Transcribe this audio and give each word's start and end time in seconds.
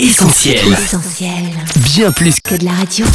Essentiel. 0.00 0.58
Essentiel. 0.72 1.30
Bien 1.94 2.10
plus 2.10 2.40
Que 2.40 2.56
de 2.56 2.64
la 2.64 2.72
radio. 2.72 3.06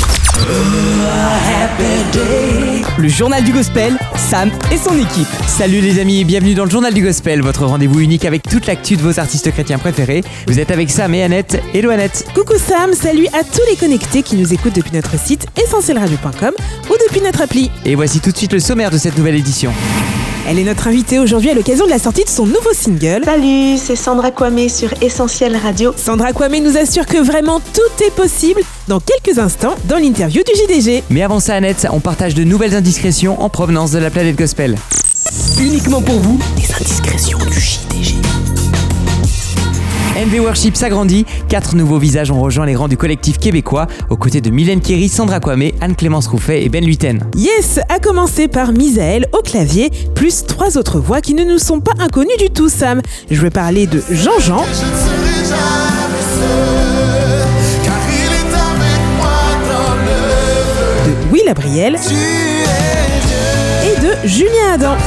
Le 2.97 3.09
journal 3.09 3.43
du 3.43 3.51
gospel, 3.51 3.97
Sam 4.15 4.49
et 4.71 4.77
son 4.77 4.97
équipe. 4.97 5.27
Salut 5.45 5.81
les 5.81 5.99
amis 5.99 6.21
et 6.21 6.23
bienvenue 6.23 6.53
dans 6.53 6.63
le 6.63 6.69
journal 6.69 6.93
du 6.93 7.03
gospel, 7.03 7.41
votre 7.41 7.65
rendez-vous 7.65 7.99
unique 7.99 8.23
avec 8.23 8.43
toute 8.43 8.65
l'actu 8.65 8.95
de 8.95 9.01
vos 9.01 9.19
artistes 9.19 9.51
chrétiens 9.51 9.77
préférés. 9.77 10.23
Vous 10.47 10.57
êtes 10.57 10.71
avec 10.71 10.89
Sam 10.89 11.13
et 11.15 11.21
Annette. 11.23 11.61
Hello 11.73 11.89
Annette. 11.89 12.25
Coucou 12.33 12.57
Sam, 12.57 12.93
salut 12.93 13.27
à 13.33 13.43
tous 13.43 13.65
les 13.69 13.75
connectés 13.75 14.23
qui 14.23 14.37
nous 14.37 14.53
écoutent 14.53 14.75
depuis 14.75 14.93
notre 14.93 15.19
site 15.19 15.47
essentielradio.com 15.61 16.53
ou 16.89 16.93
depuis 17.09 17.19
notre 17.19 17.41
appli. 17.41 17.69
Et 17.83 17.95
voici 17.95 18.21
tout 18.21 18.31
de 18.31 18.37
suite 18.37 18.53
le 18.53 18.61
sommaire 18.61 18.89
de 18.89 18.97
cette 18.97 19.17
nouvelle 19.17 19.35
édition. 19.35 19.73
Elle 20.47 20.57
est 20.59 20.63
notre 20.63 20.87
invitée 20.87 21.19
aujourd'hui 21.19 21.49
à 21.49 21.53
l'occasion 21.53 21.85
de 21.85 21.89
la 21.89 21.99
sortie 21.99 22.23
de 22.23 22.29
son 22.29 22.45
nouveau 22.45 22.73
single. 22.73 23.21
Salut, 23.25 23.77
c'est 23.77 23.95
Sandra 23.95 24.31
Kwame 24.31 24.69
sur 24.69 24.89
Essentiel 25.01 25.55
Radio. 25.55 25.93
Sandra 25.95 26.33
Kwame 26.33 26.59
nous 26.63 26.77
assure 26.77 27.05
que 27.05 27.17
vraiment 27.17 27.59
tout 27.59 28.03
est 28.03 28.11
possible 28.11 28.61
dans 28.87 28.99
quelques 28.99 29.37
instants 29.37 29.75
dans 29.85 29.97
l'interview 29.97 30.41
du 30.43 30.51
JDG. 30.59 31.03
Mais 31.09 31.23
avant 31.23 31.39
ça 31.39 31.55
Annette, 31.55 31.87
on 31.91 31.99
partage 31.99 32.33
de 32.33 32.43
nouvelles 32.43 32.75
indiscrétions 32.75 33.41
en 33.41 33.49
provenance 33.49 33.91
de 33.91 33.99
la 33.99 34.09
planète 34.09 34.37
gospel. 34.37 34.75
uniquement 35.59 36.01
pour 36.01 36.19
vous, 36.19 36.39
les 36.57 36.73
indiscrétions 36.73 37.39
du 37.39 37.59
JDG. 37.59 38.15
NV 40.19 40.41
Worship 40.41 40.75
s'agrandit, 40.75 41.25
quatre 41.47 41.77
nouveaux 41.77 41.97
visages 41.97 42.29
ont 42.29 42.41
rejoint 42.41 42.65
les 42.65 42.75
rangs 42.75 42.89
du 42.89 42.97
collectif 42.97 43.37
québécois, 43.37 43.87
aux 44.09 44.17
côtés 44.17 44.41
de 44.41 44.49
Mylène 44.49 44.81
Kerry, 44.81 45.07
Sandra 45.07 45.39
Kwame, 45.39 45.71
Anne-Clémence 45.79 46.27
Rouffet 46.27 46.61
et 46.61 46.67
Ben 46.67 46.83
Luiten. 46.83 47.23
Yes, 47.37 47.79
à 47.87 47.99
commencer 47.99 48.49
par 48.49 48.73
Misaël 48.73 49.27
au 49.31 49.41
clavier, 49.41 49.89
plus 50.15 50.45
trois 50.45 50.77
autres 50.77 50.99
voix 50.99 51.21
qui 51.21 51.35
ne 51.35 51.45
nous 51.45 51.57
sont 51.57 51.79
pas 51.79 51.93
inconnues 51.99 52.35
du 52.37 52.49
tout 52.49 52.67
Sam. 52.67 53.01
Je 53.31 53.39
veux 53.39 53.49
parler 53.49 53.87
de 53.87 54.03
Jean-Jean, 54.11 54.65
Je 54.65 54.71
ne 54.71 54.75
serai 54.75 55.45
jamais 55.47 56.25
seul, 56.35 57.85
car 57.85 57.95
il 58.09 58.33
est 58.33 58.53
avec 58.57 59.01
moi 59.15 59.39
dans 59.71 59.95
le 60.03 61.13
de 61.13 61.31
Will 61.31 61.47
Abriel 61.47 61.97
Tu 62.05 62.13
es 62.13 63.95
Dieu, 64.01 64.11
et 64.11 64.25
de 64.25 64.27
Julien 64.27 64.73
Adam. 64.73 64.97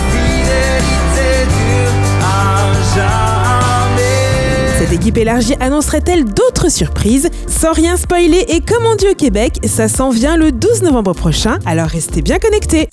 Jamais. 4.93 4.99
Cette 4.99 5.01
équipe 5.01 5.17
élargie 5.17 5.55
annoncerait-elle 5.61 6.25
d'autres 6.25 6.71
surprises 6.71 7.29
Sans 7.47 7.73
rien 7.73 7.97
spoiler 7.97 8.45
et 8.49 8.61
comme 8.61 8.85
on 8.87 8.95
dit 8.95 9.09
au 9.09 9.15
Québec, 9.15 9.59
ça 9.65 9.89
s'en 9.89 10.11
vient 10.11 10.37
le 10.37 10.53
12 10.53 10.83
novembre 10.83 11.15
prochain, 11.15 11.59
alors 11.67 11.89
restez 11.89 12.23
bien 12.23 12.39
connectés. 12.39 12.89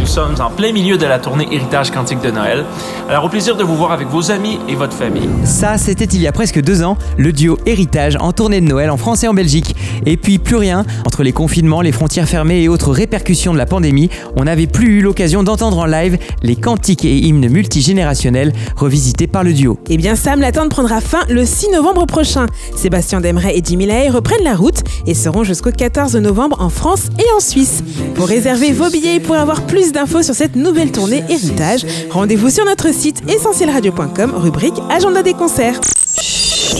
Nous 0.00 0.06
sommes 0.06 0.34
en 0.40 0.50
plein 0.50 0.72
milieu 0.72 0.98
de 0.98 1.06
la 1.06 1.18
tournée 1.18 1.46
Héritage 1.50 1.90
Cantique 1.90 2.20
de 2.20 2.30
Noël. 2.30 2.64
Alors 3.08 3.24
au 3.24 3.28
plaisir 3.28 3.56
de 3.56 3.62
vous 3.62 3.76
voir 3.76 3.92
avec 3.92 4.08
vos 4.08 4.30
amis 4.30 4.58
et 4.68 4.74
votre 4.74 4.94
famille. 4.94 5.28
Ça, 5.44 5.78
c'était 5.78 6.04
il 6.06 6.20
y 6.20 6.26
a 6.26 6.32
presque 6.32 6.60
deux 6.60 6.82
ans, 6.82 6.98
le 7.16 7.32
duo 7.32 7.56
Héritage 7.64 8.16
en 8.20 8.32
tournée 8.32 8.60
de 8.60 8.66
Noël 8.66 8.90
en 8.90 8.96
France 8.96 9.22
et 9.22 9.28
en 9.28 9.34
Belgique. 9.34 9.76
Et 10.06 10.16
puis 10.16 10.38
plus 10.38 10.56
rien, 10.56 10.84
entre 11.06 11.22
les 11.22 11.32
confinements, 11.32 11.82
les 11.82 11.92
frontières 11.92 12.28
fermées 12.28 12.62
et 12.62 12.68
autres 12.68 12.90
répercussions 12.90 13.52
de 13.52 13.58
la 13.58 13.66
pandémie, 13.66 14.10
on 14.36 14.44
n'avait 14.44 14.66
plus 14.66 14.98
eu 14.98 15.02
l'occasion 15.02 15.44
d'entendre 15.44 15.78
en 15.78 15.86
live 15.86 16.18
les 16.42 16.56
cantiques 16.56 17.04
et 17.04 17.16
hymnes 17.16 17.48
multigénérationnels 17.48 18.52
revisités 18.76 19.26
par 19.26 19.44
le 19.44 19.52
duo. 19.52 19.78
Eh 19.88 19.96
bien 19.96 20.16
Sam, 20.16 20.40
l'attente 20.40 20.70
prendra 20.70 21.00
fin 21.00 21.20
le 21.28 21.44
6 21.44 21.70
novembre 21.70 22.06
prochain. 22.06 22.46
Sébastien 22.76 23.20
Demeret 23.20 23.56
et 23.56 23.62
Jimmy 23.64 23.84
reprennent 24.08 24.44
la 24.44 24.54
route 24.54 24.82
et 25.06 25.14
seront 25.14 25.44
jusqu'au 25.44 25.70
14 25.70 26.16
novembre 26.16 26.56
en 26.60 26.70
France 26.70 27.08
et 27.18 27.36
en 27.36 27.40
Suisse. 27.40 27.82
Pour 28.14 28.26
réserver 28.26 28.72
vos 28.72 28.90
billets 28.90 29.16
et 29.16 29.20
pour 29.20 29.36
avoir 29.36 29.53
plus 29.62 29.92
d'infos 29.92 30.22
sur 30.22 30.34
cette 30.34 30.56
nouvelle 30.56 30.92
tournée 30.92 31.24
Héritage, 31.28 31.84
rendez-vous 32.10 32.50
sur 32.50 32.64
notre 32.64 32.92
site 32.92 33.22
essentielradio.com, 33.30 34.32
rubrique 34.36 34.74
Agenda 34.90 35.22
des 35.22 35.34
concerts. 35.34 35.80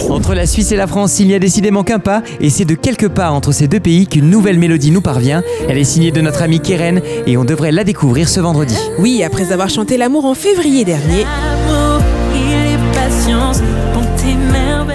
Entre 0.09 0.33
la 0.33 0.45
Suisse 0.45 0.71
et 0.71 0.75
la 0.75 0.87
France, 0.87 1.19
il 1.19 1.27
n'y 1.27 1.33
a 1.33 1.39
décidément 1.39 1.83
qu'un 1.83 1.99
pas, 1.99 2.21
et 2.39 2.49
c'est 2.49 2.65
de 2.65 2.75
quelque 2.75 3.05
part 3.05 3.33
entre 3.33 3.51
ces 3.51 3.67
deux 3.67 3.79
pays 3.79 4.07
qu'une 4.07 4.29
nouvelle 4.29 4.59
mélodie 4.59 4.91
nous 4.91 5.01
parvient. 5.01 5.43
Elle 5.67 5.77
est 5.77 5.83
signée 5.83 6.11
de 6.11 6.21
notre 6.21 6.41
ami 6.41 6.59
Keren, 6.59 7.01
et 7.25 7.37
on 7.37 7.45
devrait 7.45 7.71
la 7.71 7.83
découvrir 7.83 8.29
ce 8.29 8.39
vendredi. 8.39 8.75
Oui, 8.99 9.23
après 9.23 9.51
avoir 9.51 9.69
chanté 9.69 9.97
l'amour 9.97 10.25
en 10.25 10.33
février 10.33 10.85
dernier, 10.85 11.25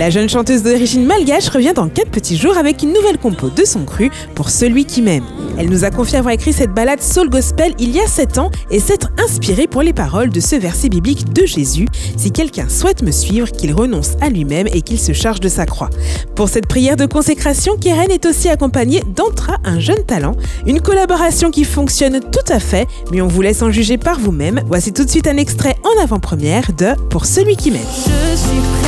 La 0.00 0.08
jeune 0.08 0.30
chanteuse 0.30 0.62
d'origine 0.62 1.04
malgache 1.04 1.50
revient 1.50 1.74
dans 1.74 1.86
4 1.86 2.08
petits 2.08 2.38
jours 2.38 2.56
avec 2.56 2.82
une 2.82 2.94
nouvelle 2.94 3.18
compo 3.18 3.50
de 3.50 3.64
son 3.66 3.84
cru 3.84 4.10
pour 4.34 4.48
celui 4.48 4.86
qui 4.86 5.02
m'aime. 5.02 5.24
Elle 5.58 5.68
nous 5.68 5.84
a 5.84 5.90
confié 5.90 6.18
avoir 6.18 6.34
écrit 6.34 6.52
cette 6.52 6.72
balade 6.72 7.02
soul 7.02 7.28
gospel 7.28 7.74
il 7.78 7.90
y 7.90 8.00
a 8.00 8.06
7 8.06 8.38
ans 8.38 8.50
et 8.70 8.80
s'être 8.80 9.10
inspirée 9.18 9.66
pour 9.66 9.82
les 9.82 9.92
paroles 9.92 10.30
de 10.30 10.40
ce 10.40 10.56
verset 10.56 10.88
biblique 10.88 11.32
de 11.32 11.46
Jésus 11.46 11.86
Si 12.16 12.32
quelqu'un 12.32 12.68
souhaite 12.68 13.02
me 13.02 13.10
suivre, 13.10 13.50
qu'il 13.50 13.72
renonce 13.72 14.12
à 14.20 14.28
lui-même 14.28 14.66
et 14.72 14.82
qu'il 14.82 14.98
se 14.98 15.12
charge 15.12 15.40
de 15.40 15.48
sa 15.48 15.66
croix. 15.66 15.90
Pour 16.34 16.48
cette 16.48 16.66
prière 16.66 16.96
de 16.96 17.06
consécration, 17.06 17.76
Keren 17.80 18.10
est 18.10 18.26
aussi 18.26 18.48
accompagnée 18.48 19.02
d'Antra, 19.14 19.58
un 19.64 19.80
jeune 19.80 20.04
talent, 20.04 20.36
une 20.66 20.80
collaboration 20.80 21.50
qui 21.50 21.64
fonctionne 21.64 22.20
tout 22.20 22.52
à 22.52 22.60
fait, 22.60 22.86
mais 23.12 23.20
on 23.20 23.28
vous 23.28 23.42
laisse 23.42 23.62
en 23.62 23.70
juger 23.70 23.98
par 23.98 24.18
vous-même. 24.18 24.60
Voici 24.66 24.92
tout 24.92 25.04
de 25.04 25.10
suite 25.10 25.26
un 25.26 25.36
extrait 25.36 25.76
en 25.84 26.02
avant-première 26.02 26.72
de 26.72 26.94
Pour 27.08 27.26
celui 27.26 27.56
qui 27.56 27.70
m'aime. 27.70 28.79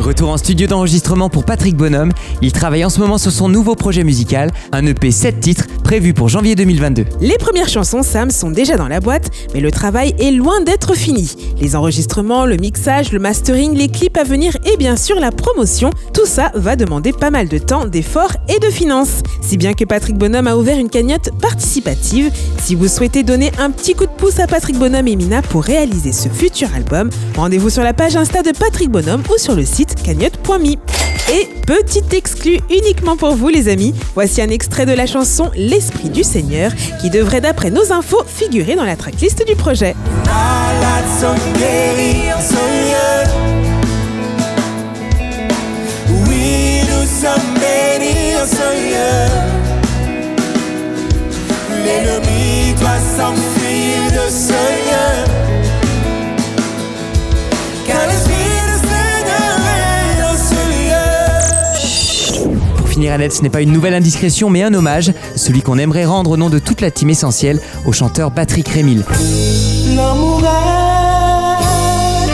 Retour 0.00 0.30
en 0.30 0.36
studio 0.38 0.66
d'enregistrement 0.66 1.30
pour 1.30 1.44
Patrick 1.44 1.76
Bonhomme. 1.76 2.12
Il 2.42 2.52
travaille 2.52 2.84
en 2.84 2.90
ce 2.90 3.00
moment 3.00 3.16
sur 3.16 3.30
son 3.30 3.48
nouveau 3.48 3.74
projet 3.74 4.04
musical, 4.04 4.50
un 4.72 4.84
EP 4.84 5.10
7 5.10 5.40
titres 5.40 5.66
pour 6.14 6.28
janvier 6.28 6.54
2022. 6.54 7.04
Les 7.20 7.36
premières 7.36 7.68
chansons 7.68 8.04
Sam 8.04 8.30
sont 8.30 8.52
déjà 8.52 8.76
dans 8.76 8.86
la 8.86 9.00
boîte, 9.00 9.28
mais 9.52 9.60
le 9.60 9.72
travail 9.72 10.14
est 10.20 10.30
loin 10.30 10.60
d'être 10.60 10.94
fini. 10.94 11.34
Les 11.60 11.74
enregistrements, 11.74 12.46
le 12.46 12.56
mixage, 12.56 13.10
le 13.10 13.18
mastering, 13.18 13.74
les 13.74 13.88
clips 13.88 14.16
à 14.16 14.22
venir 14.22 14.56
et 14.72 14.76
bien 14.76 14.94
sûr 14.94 15.18
la 15.18 15.32
promotion, 15.32 15.90
tout 16.14 16.26
ça 16.26 16.52
va 16.54 16.76
demander 16.76 17.12
pas 17.12 17.30
mal 17.30 17.48
de 17.48 17.58
temps, 17.58 17.86
d'efforts 17.86 18.36
et 18.48 18.60
de 18.60 18.70
finances. 18.70 19.22
Si 19.42 19.56
bien 19.56 19.74
que 19.74 19.84
Patrick 19.84 20.16
Bonhomme 20.16 20.46
a 20.46 20.56
ouvert 20.56 20.78
une 20.78 20.90
cagnotte 20.90 21.30
participative. 21.42 22.30
Si 22.62 22.76
vous 22.76 22.86
souhaitez 22.86 23.24
donner 23.24 23.50
un 23.58 23.72
petit 23.72 23.94
coup 23.94 24.06
de 24.06 24.12
pouce 24.12 24.38
à 24.38 24.46
Patrick 24.46 24.78
Bonhomme 24.78 25.08
et 25.08 25.16
Mina 25.16 25.42
pour 25.42 25.64
réaliser 25.64 26.12
ce 26.12 26.28
futur 26.28 26.68
album, 26.72 27.10
rendez-vous 27.34 27.68
sur 27.68 27.82
la 27.82 27.94
page 27.94 28.14
Insta 28.14 28.42
de 28.42 28.52
Patrick 28.56 28.90
Bonhomme 28.90 29.24
ou 29.28 29.38
sur 29.38 29.56
le 29.56 29.64
site 29.64 30.00
cagnotte.me. 30.04 30.76
Et 31.32 31.48
petit 31.64 32.16
exclu 32.16 32.58
uniquement 32.70 33.16
pour 33.16 33.36
vous 33.36 33.48
les 33.48 33.68
amis, 33.68 33.94
voici 34.14 34.42
un 34.42 34.48
extrait 34.48 34.84
de 34.84 34.92
la 34.92 35.06
chanson 35.06 35.50
L'Esprit 35.80 36.10
du 36.10 36.22
Seigneur 36.22 36.72
qui 37.00 37.08
devrait 37.08 37.40
d'après 37.40 37.70
nos 37.70 37.90
infos 37.90 38.22
figurer 38.26 38.76
dans 38.76 38.84
la 38.84 38.96
tracklist 38.96 39.46
du 39.46 39.56
projet. 39.56 39.96
Ce 63.28 63.42
n'est 63.42 63.50
pas 63.50 63.60
une 63.60 63.72
nouvelle 63.72 63.92
indiscrétion 63.92 64.48
mais 64.48 64.62
un 64.62 64.72
hommage, 64.72 65.12
celui 65.36 65.60
qu'on 65.60 65.76
aimerait 65.76 66.06
rendre 66.06 66.30
au 66.30 66.36
nom 66.38 66.48
de 66.48 66.58
toute 66.58 66.80
la 66.80 66.90
team 66.90 67.10
essentielle 67.10 67.60
au 67.84 67.92
chanteur 67.92 68.30
Patrick 68.30 68.66
Rémil. 68.68 69.04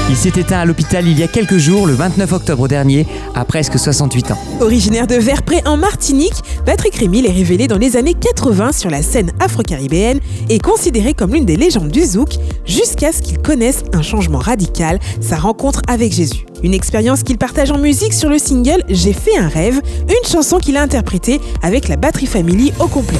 Il 0.09 0.17
s'est 0.17 0.41
éteint 0.41 0.61
à 0.61 0.64
l'hôpital 0.64 1.06
il 1.08 1.19
y 1.19 1.25
a 1.25 1.26
quelques 1.26 1.56
jours, 1.56 1.85
le 1.85 1.93
29 1.94 2.32
octobre 2.32 2.69
dernier, 2.69 3.06
à 3.35 3.44
presque 3.44 3.76
68 3.76 4.31
ans. 4.31 4.38
Originaire 4.61 5.08
de 5.08 5.17
Verpré 5.17 5.62
en 5.67 5.76
Martinique, 5.76 6.44
Patrick 6.64 6.94
Rémil 6.94 7.26
est 7.26 7.32
révélé 7.32 7.67
dans 7.67 7.76
les 7.76 7.97
années 7.97 8.14
80 8.14 8.70
sur 8.70 8.88
la 8.88 9.03
scène 9.03 9.32
afro-caribéenne 9.41 10.20
et 10.49 10.61
considéré 10.61 11.12
comme 11.12 11.35
l'une 11.35 11.44
des 11.44 11.56
légendes 11.56 11.91
du 11.91 12.05
zouk 12.05 12.37
jusqu'à 12.64 13.11
ce 13.11 13.20
qu'il 13.20 13.38
connaisse 13.38 13.82
un 13.93 14.03
changement 14.03 14.38
radical, 14.38 15.00
sa 15.20 15.37
rencontre 15.37 15.82
avec 15.88 16.12
Jésus. 16.12 16.47
Une 16.62 16.73
expérience 16.73 17.25
qu'il 17.25 17.37
partage 17.37 17.73
en 17.73 17.79
musique 17.79 18.12
sur 18.12 18.29
le 18.29 18.38
single 18.38 18.85
J'ai 18.88 19.12
fait 19.12 19.37
un 19.37 19.49
rêve, 19.49 19.81
une 20.08 20.29
chanson 20.31 20.58
qu'il 20.58 20.76
a 20.76 20.82
interprétée 20.82 21.41
avec 21.62 21.88
la 21.88 21.97
Batterie 21.97 22.26
Family 22.26 22.73
au 22.79 22.87
complet. 22.87 23.19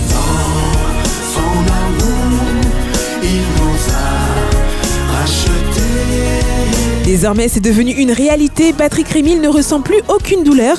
Désormais, 7.07 7.47
c'est 7.47 7.61
devenu 7.61 7.93
une 7.93 8.11
réalité. 8.11 8.73
Patrick 8.73 9.09
Rémil 9.09 9.41
ne 9.41 9.49
ressent 9.49 9.81
plus 9.81 10.01
aucune 10.09 10.43
douleur. 10.43 10.77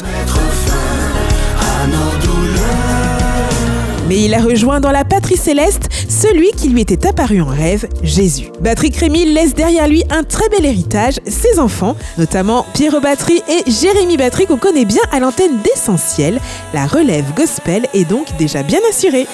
Mais 4.09 4.23
il 4.23 4.33
a 4.33 4.39
rejoint 4.39 4.81
dans 4.81 4.91
la 4.91 5.05
patrie 5.05 5.37
céleste 5.37 5.87
celui 6.09 6.51
qui 6.51 6.67
lui 6.67 6.81
était 6.81 7.07
apparu 7.07 7.41
en 7.41 7.45
rêve, 7.45 7.87
Jésus. 8.03 8.47
Patrick 8.61 8.97
Rémy 8.97 9.25
laisse 9.25 9.53
derrière 9.53 9.87
lui 9.87 10.03
un 10.09 10.23
très 10.23 10.49
bel 10.49 10.65
héritage, 10.65 11.15
ses 11.25 11.59
enfants, 11.59 11.95
notamment 12.17 12.65
Pierrot 12.73 12.99
Battery 12.99 13.41
et 13.47 13.69
Jérémy 13.69 14.17
Battery 14.17 14.47
qu'on 14.47 14.57
connaît 14.57 14.85
bien 14.85 15.03
à 15.13 15.19
l'antenne 15.19 15.59
d'Essentiel. 15.63 16.41
La 16.73 16.87
relève 16.87 17.33
gospel 17.35 17.87
est 17.93 18.05
donc 18.05 18.25
déjà 18.37 18.63
bien 18.63 18.79
assurée. 18.89 19.27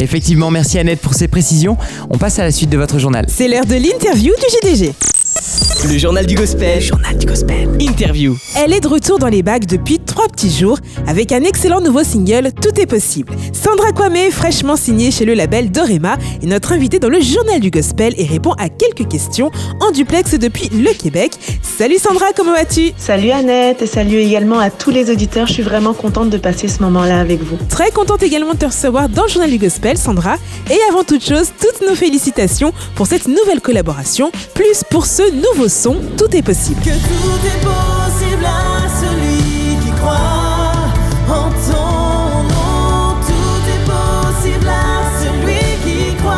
Effectivement, 0.00 0.50
merci 0.50 0.78
Annette 0.78 1.00
pour 1.00 1.14
ces 1.14 1.28
précisions. 1.28 1.76
On 2.10 2.18
passe 2.18 2.38
à 2.38 2.44
la 2.44 2.52
suite 2.52 2.70
de 2.70 2.78
votre 2.78 2.98
journal. 2.98 3.26
C'est 3.28 3.48
l'heure 3.48 3.66
de 3.66 3.74
l'interview 3.74 4.32
du 4.34 4.68
JDG. 4.68 4.94
Le 5.84 5.96
journal 5.96 6.26
du 6.26 6.34
gospel. 6.34 6.80
journal 6.82 7.16
du 7.16 7.26
gospel. 7.26 7.68
Interview. 7.80 8.36
Elle 8.56 8.72
est 8.72 8.80
de 8.80 8.88
retour 8.88 9.18
dans 9.20 9.28
les 9.28 9.42
bacs 9.42 9.64
depuis 9.64 10.00
trois 10.00 10.26
petits 10.26 10.50
jours 10.50 10.78
avec 11.06 11.30
un 11.30 11.42
excellent 11.44 11.80
nouveau 11.80 12.02
single 12.02 12.50
Tout 12.60 12.78
est 12.80 12.86
possible. 12.86 13.32
Sandra 13.52 13.92
Kwame, 13.92 14.30
fraîchement 14.30 14.76
signée 14.76 15.12
chez 15.12 15.24
le 15.24 15.34
label 15.34 15.70
Dorema, 15.70 16.16
est 16.42 16.46
notre 16.46 16.72
invitée 16.72 16.98
dans 16.98 17.08
le 17.08 17.20
journal 17.20 17.60
du 17.60 17.70
gospel 17.70 18.12
et 18.18 18.24
répond 18.24 18.52
à 18.58 18.68
quelques 18.68 19.08
questions 19.08 19.52
en 19.80 19.92
duplex 19.92 20.34
depuis 20.34 20.68
le 20.70 20.92
Québec. 20.92 21.32
Salut 21.62 21.98
Sandra, 21.98 22.26
comment 22.36 22.52
vas-tu? 22.52 22.92
Salut 22.96 23.30
Annette 23.30 23.80
et 23.80 23.86
salut 23.86 24.16
également 24.16 24.58
à 24.58 24.70
tous 24.70 24.90
les 24.90 25.10
auditeurs. 25.10 25.46
Je 25.46 25.54
suis 25.54 25.62
vraiment 25.62 25.94
contente 25.94 26.28
de 26.28 26.38
passer 26.38 26.66
ce 26.66 26.82
moment-là 26.82 27.20
avec 27.20 27.40
vous. 27.42 27.56
Très 27.68 27.92
contente 27.92 28.22
également 28.24 28.54
de 28.54 28.58
te 28.58 28.66
recevoir 28.66 29.08
dans 29.08 29.22
le 29.22 29.28
journal 29.28 29.50
du 29.50 29.58
gospel, 29.58 29.96
Sandra. 29.96 30.36
Et 30.70 30.78
avant 30.90 31.04
toute 31.04 31.24
chose, 31.24 31.52
toutes 31.60 31.88
nos 31.88 31.94
félicitations 31.94 32.72
pour 32.96 33.06
cette 33.06 33.28
nouvelle 33.28 33.60
collaboration, 33.60 34.32
plus 34.54 34.82
pour 34.90 35.06
ce 35.06 35.22
nouveau 35.32 35.67
son 35.68 35.96
Tout 36.16 36.34
est 36.34 36.42
possible. 36.42 36.80
Que 36.80 36.90
tout 36.90 37.40
est 37.46 37.60
possible 37.64 38.44
à 38.44 38.88
celui 39.00 39.76
qui 39.84 39.90
croit 39.92 40.14
en 41.28 41.50
ton 41.50 42.42
nom. 42.42 43.14
Tout 43.26 43.62
est 43.68 43.84
possible 43.84 44.68
à 44.68 45.22
celui 45.22 45.60
qui 45.84 46.14
croit. 46.16 46.34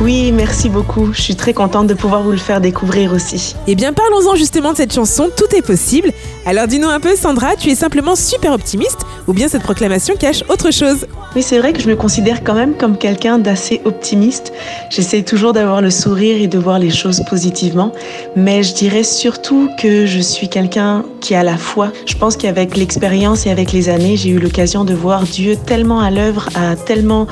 Oui, 0.00 0.32
merci 0.32 0.68
beaucoup. 0.68 1.12
Je 1.12 1.20
suis 1.20 1.36
très 1.36 1.52
contente 1.54 1.86
de 1.86 1.94
pouvoir 1.94 2.22
vous 2.22 2.30
le 2.32 2.36
faire 2.36 2.60
découvrir 2.60 3.12
aussi. 3.12 3.54
Eh 3.66 3.74
bien, 3.74 3.92
parlons-en 3.92 4.36
justement 4.36 4.72
de 4.72 4.76
cette 4.76 4.92
chanson 4.92 5.30
Tout 5.36 5.54
est 5.56 5.62
possible. 5.62 6.12
Alors 6.46 6.66
dis-nous 6.66 6.88
un 6.88 7.00
peu, 7.00 7.16
Sandra, 7.16 7.56
tu 7.56 7.70
es 7.70 7.74
simplement 7.74 8.14
super 8.16 8.52
optimiste 8.52 8.98
ou 9.26 9.32
bien 9.32 9.48
cette 9.48 9.62
proclamation 9.62 10.14
cache 10.14 10.44
autre 10.50 10.70
chose? 10.70 11.06
Oui, 11.34 11.42
c'est 11.42 11.58
vrai 11.58 11.72
que 11.72 11.80
je 11.80 11.88
me 11.88 11.96
considère 11.96 12.44
quand 12.44 12.54
même 12.54 12.74
comme 12.74 12.98
quelqu'un 12.98 13.38
d'assez 13.38 13.80
optimiste. 13.86 14.52
J'essaie 14.90 15.22
toujours 15.22 15.54
d'avoir 15.54 15.80
le 15.80 15.90
sourire 15.90 16.36
et 16.36 16.46
de 16.46 16.58
voir 16.58 16.78
les 16.78 16.90
choses 16.90 17.22
positivement, 17.28 17.92
mais 18.36 18.62
je 18.62 18.74
dirais 18.74 19.02
surtout 19.02 19.70
que 19.80 20.04
je 20.04 20.20
suis 20.20 20.48
quelqu'un 20.48 21.04
qui 21.22 21.34
a 21.34 21.42
la 21.42 21.56
foi. 21.56 21.92
Je 22.04 22.14
pense 22.14 22.36
qu'avec 22.36 22.76
l'expérience 22.76 23.46
et 23.46 23.50
avec 23.50 23.72
les 23.72 23.88
années, 23.88 24.16
j'ai 24.16 24.28
eu 24.28 24.38
l'occasion 24.38 24.84
de 24.84 24.92
voir 24.92 25.22
Dieu 25.22 25.56
tellement 25.56 26.00
à 26.00 26.10
l'œuvre 26.10 26.50
à 26.54 26.76
tellement 26.76 27.26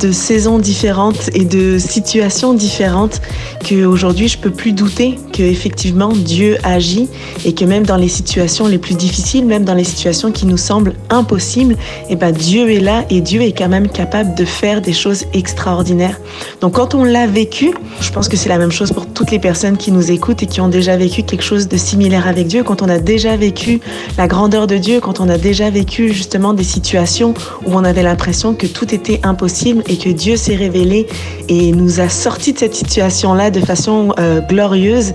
de 0.00 0.10
saisons 0.10 0.58
différentes 0.58 1.30
et 1.32 1.44
de 1.44 1.78
situations 1.78 2.52
différentes 2.52 3.22
qu'aujourd'hui 3.66 4.28
je 4.28 4.36
peux 4.36 4.50
plus 4.50 4.72
douter 4.72 5.14
que 5.32 5.42
effectivement 5.42 6.08
Dieu 6.08 6.58
agit 6.64 7.08
et 7.44 7.54
que 7.54 7.64
même 7.64 7.86
dans 7.86 7.96
les 7.96 8.08
situations 8.08 8.47
les 8.66 8.78
plus 8.78 8.94
difficiles, 8.94 9.46
même 9.46 9.64
dans 9.64 9.74
les 9.74 9.84
situations 9.84 10.32
qui 10.32 10.46
nous 10.46 10.56
semblent 10.56 10.94
impossibles, 11.10 11.76
et 12.08 12.16
ben 12.16 12.32
Dieu 12.32 12.70
est 12.70 12.80
là 12.80 13.04
et 13.10 13.20
Dieu 13.20 13.42
est 13.42 13.52
quand 13.52 13.68
même 13.68 13.88
capable 13.88 14.34
de 14.34 14.44
faire 14.44 14.80
des 14.80 14.92
choses 14.92 15.24
extraordinaires. 15.34 16.18
Donc 16.60 16.74
quand 16.74 16.94
on 16.94 17.04
l'a 17.04 17.26
vécu, 17.26 17.72
je 18.00 18.10
pense 18.10 18.28
que 18.28 18.36
c'est 18.36 18.48
la 18.48 18.58
même 18.58 18.72
chose 18.72 18.92
pour 18.92 19.06
toutes 19.06 19.30
les 19.30 19.38
personnes 19.38 19.76
qui 19.76 19.92
nous 19.92 20.10
écoutent 20.10 20.42
et 20.42 20.46
qui 20.46 20.60
ont 20.60 20.68
déjà 20.68 20.96
vécu 20.96 21.22
quelque 21.22 21.44
chose 21.44 21.68
de 21.68 21.76
similaire 21.76 22.26
avec 22.26 22.46
Dieu. 22.46 22.62
Quand 22.62 22.82
on 22.82 22.88
a 22.88 22.98
déjà 22.98 23.36
vécu 23.36 23.80
la 24.16 24.26
grandeur 24.26 24.66
de 24.66 24.76
Dieu, 24.76 25.00
quand 25.00 25.20
on 25.20 25.28
a 25.28 25.38
déjà 25.38 25.70
vécu 25.70 26.12
justement 26.12 26.54
des 26.54 26.64
situations 26.64 27.34
où 27.66 27.74
on 27.74 27.84
avait 27.84 28.02
l'impression 28.02 28.54
que 28.54 28.66
tout 28.66 28.94
était 28.94 29.20
impossible 29.22 29.82
et 29.88 29.96
que 29.96 30.08
Dieu 30.08 30.36
s'est 30.36 30.56
révélé 30.56 31.06
et 31.48 31.72
nous 31.72 32.00
a 32.00 32.08
sortis 32.08 32.52
de 32.52 32.58
cette 32.58 32.74
situation-là 32.74 33.50
de 33.50 33.60
façon 33.60 34.12
euh, 34.18 34.40
glorieuse, 34.40 35.12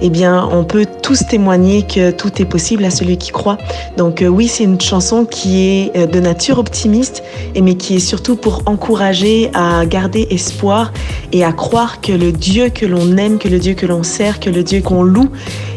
eh 0.00 0.10
bien, 0.10 0.48
on 0.50 0.64
peut 0.64 0.86
tous 1.02 1.26
témoigner 1.26 1.82
que 1.82 2.10
tout 2.10 2.40
est 2.40 2.44
possible 2.44 2.73
à 2.82 2.90
celui 2.90 3.18
qui 3.18 3.30
croit. 3.30 3.58
Donc 3.96 4.22
euh, 4.22 4.28
oui, 4.28 4.48
c'est 4.48 4.64
une 4.64 4.80
chanson 4.80 5.24
qui 5.26 5.60
est 5.60 5.96
euh, 5.96 6.06
de 6.06 6.18
nature 6.18 6.58
optimiste, 6.58 7.22
mais 7.60 7.74
qui 7.74 7.96
est 7.96 8.00
surtout 8.00 8.36
pour 8.36 8.62
encourager 8.66 9.50
à 9.54 9.84
garder 9.86 10.26
espoir 10.30 10.92
et 11.32 11.44
à 11.44 11.52
croire 11.52 12.00
que 12.00 12.12
le 12.12 12.32
Dieu 12.32 12.70
que 12.70 12.86
l'on 12.86 13.16
aime, 13.18 13.38
que 13.38 13.48
le 13.48 13.58
Dieu 13.58 13.74
que 13.74 13.86
l'on 13.86 14.02
sert, 14.02 14.40
que 14.40 14.50
le 14.50 14.62
Dieu 14.62 14.80
qu'on 14.80 15.02
loue, 15.02 15.28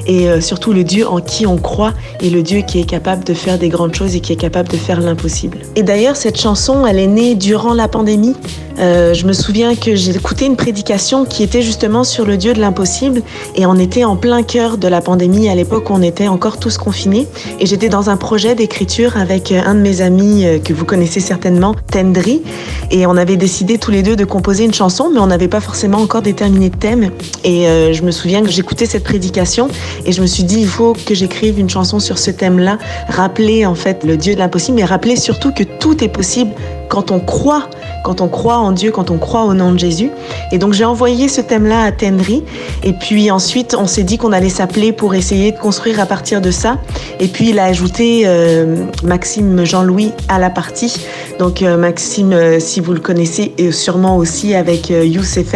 et 0.08 0.30
euh, 0.30 0.42
surtout 0.42 0.74
le 0.74 0.84
Dieu 0.84 1.08
en 1.08 1.20
qui 1.20 1.46
on 1.46 1.58
croit, 1.58 1.94
et 2.22 2.30
le 2.30 2.42
Dieu 2.42 2.62
qui 2.62 2.80
est 2.80 2.86
capable 2.86 3.24
de 3.24 3.34
faire 3.34 3.60
des 3.60 3.70
grandes 3.70 3.94
choses 3.94 4.16
et 4.16 4.20
qui 4.20 4.34
est 4.34 4.38
capable 4.38 4.70
de 4.70 4.78
faire 4.78 5.02
l'impossible. 5.02 5.60
Et 5.76 5.84
d'ailleurs, 5.84 6.16
cette 6.16 6.40
chanson, 6.40 6.86
elle 6.86 7.00
est 7.00 7.08
née 7.08 7.36
durant 7.36 7.74
la 7.74 7.88
pandémie. 7.88 8.36
Euh, 8.80 9.14
je 9.14 9.26
me 9.26 9.34
souviens 9.34 9.76
que 9.76 9.96
j'ai 9.96 10.16
écouté 10.16 10.46
une 10.46 10.56
prédication 10.56 11.26
qui 11.26 11.42
était 11.42 11.62
justement 11.62 12.04
sur 12.04 12.26
le 12.26 12.38
Dieu 12.38 12.54
de 12.54 12.60
l'impossible 12.60 13.24
et 13.56 13.66
on 13.66 13.76
était 13.76 14.04
en 14.04 14.16
plein 14.16 14.44
cœur 14.44 14.78
de 14.78 14.88
la 14.88 15.02
pandémie 15.02 15.50
à 15.50 15.56
l'époque 15.56 15.90
où 15.90 15.94
on 15.94 16.02
était 16.04 16.28
encore 16.28 16.60
tous 16.60 16.78
confinés 16.78 17.28
et 17.60 17.66
j'étais 17.66 17.90
dans 17.90 18.12
un 18.12 18.18
projet 18.18 18.54
d'écriture 18.54 19.18
avec 19.18 19.52
un 19.52 19.74
de 19.74 19.80
mes 19.80 20.02
amis 20.02 20.46
euh, 20.46 20.60
que 20.60 20.74
vous 20.74 20.86
connaissez 20.86 21.20
certainement, 21.20 21.74
Tendri 21.92 22.44
et 22.92 23.08
on 23.08 23.18
avait 23.18 23.36
décidé 23.36 23.80
tous 23.80 23.90
les 23.90 24.04
deux 24.04 24.16
de 24.16 24.26
composer 24.26 24.66
une 24.66 24.74
chanson 24.74 25.10
mais 25.12 25.20
on 25.20 25.28
n'avait 25.28 25.48
pas 25.48 25.62
forcément 25.62 25.98
encore 25.98 26.22
déterminé 26.22 26.70
de 26.70 26.78
thème 26.78 27.10
et 27.44 27.68
euh, 27.68 27.94
je 27.94 28.04
me 28.04 28.12
souviens 28.12 28.44
que 28.44 28.52
j'écoutais 28.52 28.86
cette 28.86 29.04
prédication 29.04 29.70
et 30.06 30.12
je 30.12 30.22
me 30.22 30.28
suis 30.28 30.44
dit 30.44 30.60
il 30.60 30.68
faut 30.68 30.94
que 30.94 31.14
j'écrive 31.16 31.60
une 31.60 31.70
chanson 31.70 32.00
sur 32.00 32.18
ce 32.18 32.32
thème-là, 32.32 32.78
rappeler 33.08 33.66
en 33.66 33.76
fait 33.76 34.04
le 34.04 34.18
Dieu 34.18 34.34
de 34.34 34.40
l'impossible 34.40 34.78
mais 34.78 34.86
rappeler 34.86 35.16
surtout 35.16 35.52
que 35.52 35.64
tout 35.64 36.04
est 36.04 36.10
possible 36.10 36.52
quand 36.90 37.12
on 37.12 37.20
croit, 37.20 37.70
quand 38.08 38.22
on 38.22 38.30
croit 38.30 38.56
en 38.56 38.72
Dieu, 38.72 38.92
quand 38.92 39.12
on 39.12 39.18
croit 39.18 39.44
au 39.44 39.54
nom 39.54 39.74
de 39.74 39.80
Jésus. 39.80 40.12
Et 40.54 40.60
donc 40.60 40.72
j'ai 40.72 40.86
envoyé 40.86 41.28
ce 41.28 41.42
thème-là 41.42 41.84
à 41.84 41.92
Tenry. 41.92 42.42
Et 42.84 42.94
puis 42.94 43.30
ensuite, 43.32 43.76
on 43.78 43.86
s'est 43.86 44.04
dit 44.04 44.18
qu'on 44.18 44.32
allait 44.32 44.48
s'appeler 44.48 44.94
pour 44.94 45.14
essayer 45.14 45.52
de 45.52 45.58
construire 45.58 46.00
à 46.00 46.06
partir 46.06 46.40
de 46.40 46.50
ça. 46.50 46.78
Et 47.20 47.28
puis 47.28 47.50
il 47.50 47.60
a 47.60 47.66
ajouté 47.66 48.22
euh, 48.26 48.86
Maxime 49.04 49.66
Jean-Louis 49.66 50.14
à 50.30 50.40
la 50.40 50.50
partie. 50.50 51.02
Donc 51.38 51.62
euh, 51.62 51.78
Maxime, 51.78 52.32
euh, 52.32 52.60
si 52.60 52.80
vous 52.80 52.94
le 52.94 53.00
connaissez, 53.00 53.54
et 53.58 53.72
sûrement 53.72 54.18
aussi 54.18 54.56
avec 54.56 54.90
euh, 54.90 55.06
Youssef 55.06 55.54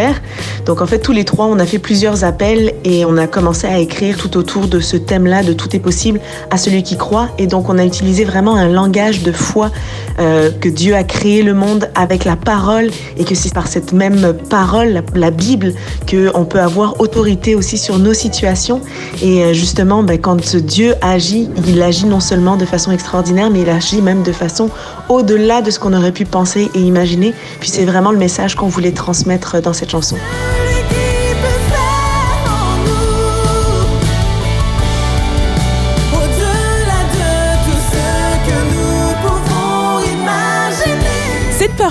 Donc 0.66 0.82
en 0.82 0.86
fait, 0.86 1.00
tous 1.00 1.14
les 1.14 1.24
trois, 1.24 1.46
on 1.46 1.58
a 1.58 1.66
fait 1.66 1.80
plusieurs 1.80 2.24
appels 2.24 2.74
et 2.84 3.06
on 3.06 3.18
a 3.18 3.28
commencé 3.28 3.66
à 3.66 3.80
écrire 3.80 4.18
tout 4.18 4.36
autour 4.38 4.68
de 4.68 4.80
ce 4.82 4.98
thème-là, 4.98 5.44
de 5.44 5.54
tout 5.54 5.74
est 5.76 5.80
possible 5.80 6.20
à 6.52 6.58
celui 6.58 6.84
qui 6.84 6.98
croit. 6.98 7.30
Et 7.38 7.48
donc 7.48 7.70
on 7.70 7.78
a 7.78 7.86
utilisé 7.86 8.26
vraiment 8.26 8.56
un 8.56 8.68
langage 8.68 9.24
de 9.24 9.32
foi 9.32 9.72
que 10.18 10.70
Dieu 10.70 10.96
a 10.96 11.04
créé 11.04 11.42
le 11.42 11.56
monde 11.56 11.90
avec 11.96 12.26
la 12.26 12.36
parole 12.44 12.90
et 13.18 13.24
que 13.24 13.36
c'est 13.36 13.54
par 13.54 13.68
cette 13.68 13.94
même 13.94 14.34
parole, 14.50 15.04
la, 15.16 15.32
Bible, 15.32 15.74
qu'on 16.10 16.46
peut 16.46 16.60
avoir 16.60 17.00
autorité 17.00 17.56
aussi 17.56 17.78
sur 17.78 17.98
nos 18.00 18.14
situations. 18.14 18.82
Et 19.22 19.44
euh, 19.44 19.54
justement, 19.54 20.04
ben, 20.04 20.20
quand 20.20 20.56
Dieu 20.56 20.96
agit, 21.02 21.50
il 21.68 21.82
agit 21.82 22.06
non 22.06 22.20
seulement 22.20 22.58
de 22.58 22.66
façon 22.66 22.92
extraordinaire, 22.92 23.50
mais 23.50 23.62
il 23.62 23.70
agit 23.70 24.02
même 24.02 24.24
de 24.24 24.32
façon 24.32 24.70
au-delà 25.10 25.62
de 25.62 25.72
ce 25.72 25.80
qu'on 25.80 25.94
aurait 25.94 26.12
pu 26.12 26.26
penser 26.26 26.70
et 26.74 26.80
imaginer. 26.80 27.34
Puis 27.60 27.70
c'est 27.70 27.86
vraiment 27.86 28.12
le 28.12 28.18
message 28.18 28.56
qu'on 28.56 28.68
voulait 28.68 28.92
transmettre 28.92 29.62
dans 29.62 29.74
cette 29.74 29.92
chanson. 29.92 30.18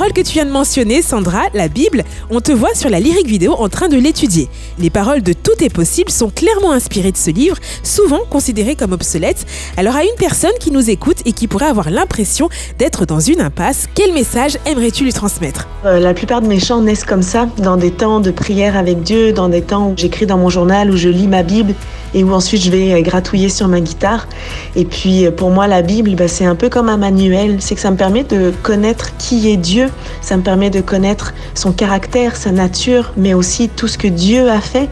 Imaginer. 0.00 0.06
Cette 0.08 0.08
parole 0.08 0.12
que 0.12 0.26
tu 0.26 0.32
viens 0.32 0.46
de 0.46 0.50
mentionner, 0.50 1.02
Sandra, 1.02 1.42
la 1.52 1.68
Bible, 1.68 2.04
on 2.30 2.40
te 2.40 2.52
voit 2.52 2.74
sur 2.74 2.88
la 2.88 3.00
lyrique 3.00 3.26
vidéo 3.26 3.52
en 3.52 3.68
train 3.68 3.88
de 3.88 3.98
l'étudier. 3.98 4.48
Les 4.78 4.88
paroles 4.88 5.22
de 5.22 5.34
Tout 5.34 5.62
est 5.62 5.72
possible 5.72 6.10
sont 6.10 6.30
clairement 6.30 6.72
inspirées 6.72 7.12
de 7.12 7.18
ce 7.18 7.30
livre, 7.30 7.56
souvent 7.82 8.20
considéré 8.30 8.76
comme 8.76 8.92
obsolète. 8.92 9.44
Alors 9.76 9.96
à 9.96 10.04
une 10.04 10.14
personne 10.16 10.54
qui 10.58 10.70
nous 10.70 10.88
écoute 10.88 11.18
et 11.26 11.32
qui 11.32 11.48
pourrait 11.48 11.66
avoir 11.66 11.90
l'impression 11.90 12.48
d'être 12.78 13.04
dans 13.04 13.20
une 13.20 13.42
impasse, 13.42 13.88
quel 13.94 14.14
message 14.14 14.56
aimerais-tu 14.64 15.04
lui 15.04 15.12
transmettre? 15.12 15.68
Euh, 15.84 16.00
la 16.00 16.14
plupart 16.14 16.40
de 16.40 16.46
mes 16.46 16.60
chants 16.60 16.80
naissent 16.80 17.04
comme 17.04 17.22
ça, 17.22 17.46
dans 17.58 17.76
des 17.76 17.90
temps 17.90 18.20
de 18.20 18.30
prière 18.30 18.78
avec 18.78 19.02
Dieu, 19.02 19.32
dans 19.32 19.50
des 19.50 19.62
temps 19.62 19.88
où 19.88 19.94
j'écris 19.96 20.26
dans 20.26 20.38
mon 20.38 20.48
journal, 20.48 20.90
où 20.90 20.96
je 20.96 21.10
lis 21.10 21.26
ma 21.26 21.42
Bible 21.42 21.74
et 22.14 22.24
où 22.24 22.32
ensuite 22.32 22.62
je 22.62 22.70
vais 22.70 22.92
euh, 22.92 23.02
gratouiller 23.02 23.48
sur 23.48 23.68
ma 23.68 23.80
guitare. 23.80 24.26
Et 24.76 24.84
puis 24.84 25.26
euh, 25.26 25.30
pour 25.30 25.50
moi, 25.50 25.66
la 25.66 25.82
Bible, 25.82 26.14
bah, 26.14 26.28
c'est 26.28 26.44
un 26.44 26.54
peu 26.54 26.68
comme 26.68 26.88
un 26.88 26.96
manuel. 26.96 27.56
C'est 27.60 27.74
que 27.74 27.80
ça 27.80 27.90
me 27.90 27.96
permet 27.96 28.24
de 28.24 28.52
connaître 28.62 29.16
qui 29.16 29.50
est 29.50 29.56
Dieu, 29.56 29.89
ça 30.20 30.36
me 30.36 30.42
permet 30.42 30.70
de 30.70 30.80
connaître 30.80 31.34
son 31.54 31.72
caractère, 31.72 32.36
sa 32.36 32.52
nature, 32.52 33.12
mais 33.16 33.34
aussi 33.34 33.68
tout 33.68 33.88
ce 33.88 33.98
que 33.98 34.08
Dieu 34.08 34.50
a 34.50 34.60
fait, 34.60 34.88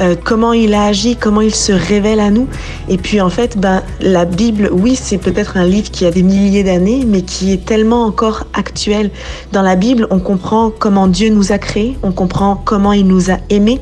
euh, 0.00 0.16
comment 0.22 0.52
il 0.52 0.74
a 0.74 0.84
agi, 0.84 1.16
comment 1.16 1.40
il 1.40 1.54
se 1.54 1.72
révèle 1.72 2.20
à 2.20 2.30
nous. 2.30 2.48
Et 2.88 2.96
puis 2.96 3.20
en 3.20 3.30
fait, 3.30 3.58
ben, 3.58 3.82
la 4.00 4.24
Bible, 4.24 4.70
oui, 4.72 4.96
c'est 4.96 5.18
peut-être 5.18 5.56
un 5.56 5.66
livre 5.66 5.90
qui 5.90 6.06
a 6.06 6.10
des 6.10 6.22
milliers 6.22 6.64
d'années, 6.64 7.04
mais 7.06 7.22
qui 7.22 7.52
est 7.52 7.64
tellement 7.64 8.04
encore 8.04 8.46
actuel. 8.54 9.10
Dans 9.52 9.62
la 9.62 9.76
Bible, 9.76 10.06
on 10.10 10.18
comprend 10.18 10.70
comment 10.70 11.06
Dieu 11.06 11.30
nous 11.30 11.52
a 11.52 11.58
créés, 11.58 11.98
on 12.02 12.12
comprend 12.12 12.60
comment 12.64 12.92
il 12.92 13.06
nous 13.06 13.30
a 13.30 13.38
aimés, 13.50 13.80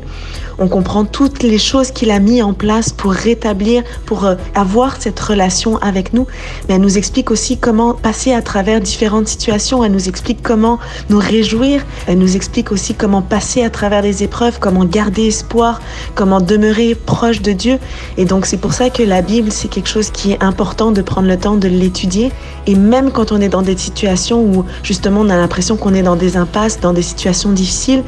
on 0.59 0.69
comprend 0.69 1.05
toutes 1.05 1.43
les 1.43 1.59
choses 1.59 1.91
qu'il 1.91 2.11
a 2.11 2.19
mis 2.19 2.43
en 2.43 2.53
place 2.53 2.91
pour 2.91 3.13
rétablir, 3.13 3.83
pour 4.07 4.25
euh, 4.25 4.35
avoir 4.55 5.01
cette 5.01 5.19
relation 5.21 5.79
avec 5.79 6.13
nous. 6.13 6.27
Mais 6.69 6.75
elle 6.75 6.81
nous 6.81 6.99
explique 6.99 7.31
aussi 7.31 7.59
comment 7.59 7.95
passer 7.95 8.33
à 8.33 8.43
travers 8.43 8.81
différentes 8.81 9.29
situations. 9.29 9.85
Elle 9.85 9.93
nous 9.93 10.09
explique 10.09 10.43
comment 10.43 10.79
nous 11.11 11.19
réjouir. 11.19 11.85
Elle 12.07 12.19
nous 12.19 12.37
explique 12.37 12.73
aussi 12.73 12.95
comment 12.95 13.23
passer 13.23 13.63
à 13.63 13.71
travers 13.71 14.03
des 14.03 14.23
épreuves, 14.23 14.59
comment 14.59 14.85
garder 14.85 15.27
espoir, 15.27 15.81
comment 16.15 16.41
demeurer 16.41 16.95
proche 16.95 17.41
de 17.41 17.53
Dieu. 17.53 17.79
Et 18.17 18.25
donc 18.25 18.47
c'est 18.47 18.57
pour 18.57 18.73
ça 18.73 18.91
que 18.91 19.03
la 19.03 19.23
Bible, 19.23 19.53
c'est 19.53 19.69
quelque 19.69 19.89
chose 19.89 20.11
qui 20.11 20.33
est 20.33 20.43
important 20.43 20.91
de 20.91 21.03
prendre 21.03 21.29
le 21.29 21.37
temps 21.37 21.57
de 21.57 21.69
l'étudier. 21.69 22.33
Et 22.67 22.75
même 22.75 23.13
quand 23.13 23.33
on 23.33 23.41
est 23.41 23.49
dans 23.49 23.63
des 23.63 23.77
situations 23.77 24.43
où 24.43 24.65
justement 24.83 25.21
on 25.21 25.31
a 25.31 25.37
l'impression 25.37 25.77
qu'on 25.77 25.95
est 25.95 26.03
dans 26.03 26.17
des 26.17 26.37
impasses, 26.37 26.81
dans 26.81 26.93
des 26.93 27.03
situations 27.03 27.51
difficiles, 27.51 28.03